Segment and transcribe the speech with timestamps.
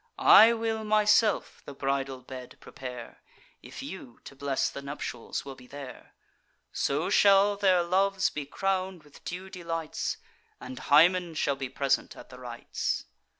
[0.17, 3.21] I will myself the bridal bed prepare,
[3.61, 6.15] If you, to bless the nuptials, will be there:
[6.73, 10.17] So shall their loves be crown'd with due delights,
[10.59, 13.05] And Hymen shall be present at the rites."